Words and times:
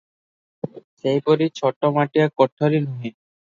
ସେହିପରି 1.01 1.49
ଛୋଟମୋଟିଆ 1.61 2.29
କୋଠରୀ 2.41 2.83
ନୁହେଁ। 2.89 3.07